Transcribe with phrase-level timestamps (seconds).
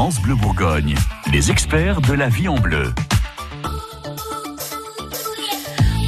[0.00, 0.94] France Bleu Bourgogne,
[1.30, 2.90] les experts de la vie en bleu.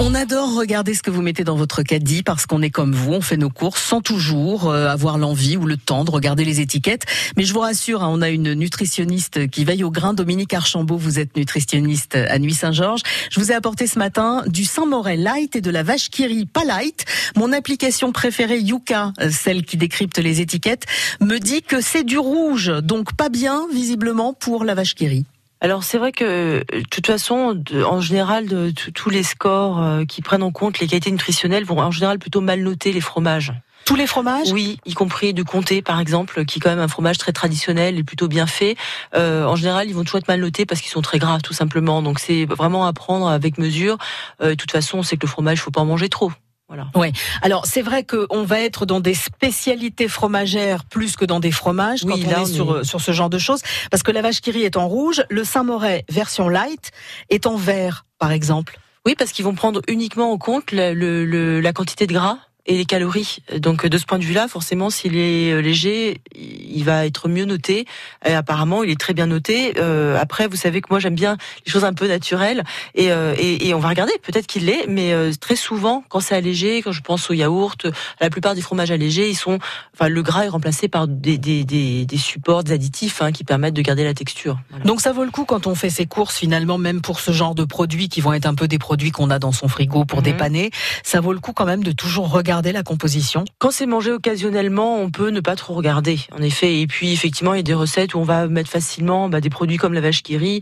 [0.00, 3.12] On adore regarder ce que vous mettez dans votre caddie parce qu'on est comme vous,
[3.12, 6.60] on fait nos courses sans toujours euh, avoir l'envie ou le temps de regarder les
[6.60, 7.04] étiquettes.
[7.36, 10.96] Mais je vous rassure, hein, on a une nutritionniste qui veille au grain, Dominique Archambault,
[10.96, 13.02] vous êtes nutritionniste à Nuit Saint-Georges.
[13.30, 16.64] Je vous ai apporté ce matin du Saint-Morel Light et de la vache Kiri pas
[16.64, 17.04] light.
[17.36, 20.86] Mon application préférée Yuka, euh, celle qui décrypte les étiquettes,
[21.20, 25.26] me dit que c'est du rouge, donc pas bien visiblement pour la vache Kiri.
[25.62, 30.20] Alors c'est vrai que de toute façon, en général, de, tous les scores euh, qui
[30.20, 33.52] prennent en compte les qualités nutritionnelles vont en général plutôt mal noter les fromages.
[33.84, 34.50] Tous les fromages?
[34.50, 37.96] Oui, y compris du comté par exemple, qui est quand même un fromage très traditionnel
[37.96, 38.74] et plutôt bien fait.
[39.14, 41.54] Euh, en général, ils vont toujours être mal notés parce qu'ils sont très gras, tout
[41.54, 42.02] simplement.
[42.02, 43.98] Donc c'est vraiment à prendre avec mesure.
[44.40, 46.32] Euh, de toute façon, c'est que le fromage, faut pas en manger trop.
[46.72, 46.86] Voilà.
[46.94, 47.12] Ouais.
[47.42, 52.02] Alors c'est vrai qu'on va être dans des spécialités fromagères plus que dans des fromages
[52.06, 54.62] quand on est, sur, sur ce genre de choses, parce que la vache qui rit
[54.62, 56.90] est en rouge, le Saint-Moret version light
[57.28, 58.78] est en vert, par exemple.
[59.04, 62.84] Oui, parce qu'ils vont prendre uniquement en compte le, la quantité de gras et les
[62.84, 63.38] calories.
[63.58, 67.44] Donc de ce point de vue-là, forcément, s'il est euh, léger, il va être mieux
[67.44, 67.86] noté.
[68.24, 69.74] Et apparemment, il est très bien noté.
[69.78, 72.62] Euh, après, vous savez que moi, j'aime bien les choses un peu naturelles,
[72.94, 74.12] et, euh, et, et on va regarder.
[74.22, 77.86] Peut-être qu'il l'est, mais euh, très souvent, quand c'est allégé, quand je pense au yaourt,
[78.20, 79.58] la plupart des fromages allégés, ils sont,
[79.94, 83.42] enfin, le gras est remplacé par des, des, des, des supports, des additifs hein, qui
[83.42, 84.58] permettent de garder la texture.
[84.84, 87.56] Donc ça vaut le coup quand on fait ses courses, finalement, même pour ce genre
[87.56, 90.20] de produits qui vont être un peu des produits qu'on a dans son frigo pour
[90.20, 90.24] mhm.
[90.24, 90.70] dépanner,
[91.02, 94.98] ça vaut le coup quand même de toujours regarder la composition Quand c'est mangé occasionnellement,
[94.98, 96.80] on peut ne pas trop regarder, en effet.
[96.80, 99.50] Et puis, effectivement, il y a des recettes où on va mettre facilement bah, des
[99.50, 100.60] produits comme la vache qui rit.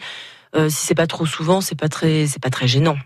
[0.54, 2.96] Euh, si c'est pas trop souvent, c'est pas très, c'est pas très gênant.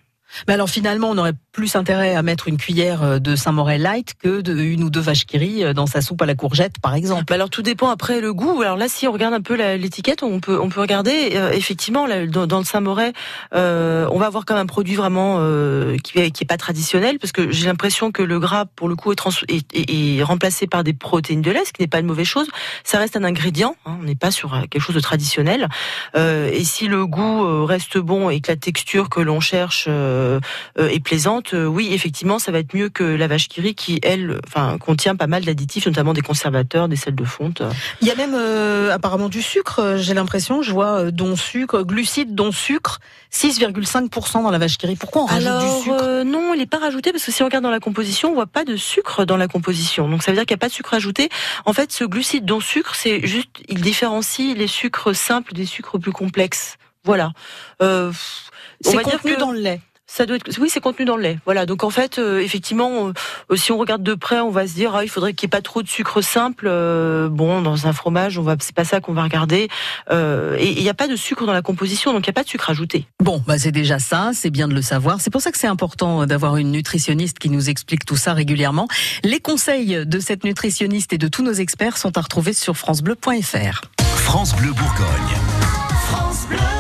[0.48, 4.14] Mais alors finalement, on aurait plus intérêt à mettre une cuillère euh, de Saint-Morel light
[4.18, 6.94] que de une ou deux vaches qui euh, dans sa soupe à la courgette, par
[6.94, 7.32] exemple.
[7.32, 8.60] alors tout dépend après le goût.
[8.62, 12.06] Alors là, si on regarde un peu l'étiquette, on peut on peut regarder euh, effectivement
[12.28, 13.12] dans, le Saint-Morel,
[13.52, 15.38] on va avoir comme un produit vraiment
[16.02, 18.97] qui, est, qui est pas traditionnel parce que j'ai l'impression que le gras pour le
[18.97, 22.26] coup est, est, remplacé par des protéines de lait, ce qui n'est pas une mauvaise
[22.26, 22.48] chose.
[22.82, 23.76] Ça reste un ingrédient.
[23.86, 25.69] Hein, on n'est pas sur quelque chose de traditionnel.
[26.16, 29.88] et si le goût reste bon et que la texture que l'on cherche
[30.78, 34.40] est plaisante euh, oui, effectivement, ça va être mieux que la vache qui qui elle,
[34.46, 37.62] enfin, contient pas mal d'additifs, notamment des conservateurs, des sels de fonte.
[38.00, 39.80] Il y a même euh, apparemment du sucre.
[39.80, 43.00] Euh, j'ai l'impression, je vois dont sucre, glucides, dont sucre,
[43.32, 47.12] 6,5% dans la vache qui Pourquoi on rajoute du sucre Non, il n'est pas rajouté
[47.12, 49.48] parce que si on regarde dans la composition, on voit pas de sucre dans la
[49.48, 50.08] composition.
[50.08, 51.28] Donc ça veut dire qu'il n'y a pas de sucre ajouté.
[51.64, 55.98] En fait, ce glucide dont sucre, c'est juste, il différencie les sucres simples des sucres
[55.98, 56.76] plus complexes.
[57.04, 57.32] Voilà.
[57.82, 58.12] Euh,
[58.80, 61.38] c'est contenu dans le lait ça doit être, oui, c'est contenu dans le lait.
[61.44, 61.66] Voilà.
[61.66, 63.12] Donc en fait, euh, effectivement,
[63.50, 65.50] euh, si on regarde de près, on va se dire, ah, il faudrait qu'il n'y
[65.50, 66.66] ait pas trop de sucre simple.
[66.69, 69.69] Euh, bon, dans un fromage, on va, c'est pas ça qu'on va regarder.
[70.10, 72.44] et il n'y a pas de sucre dans la composition, donc il n'y a pas
[72.44, 73.06] de sucre ajouté.
[73.20, 75.20] Bon, bah c'est déjà ça, c'est bien de le savoir.
[75.20, 78.88] C'est pour ça que c'est important d'avoir une nutritionniste qui nous explique tout ça régulièrement.
[79.22, 83.82] Les conseils de cette nutritionniste et de tous nos experts sont à retrouver sur francebleu.fr.
[84.16, 85.38] France Bleu Bourgogne.
[86.09, 86.73] France Bleu.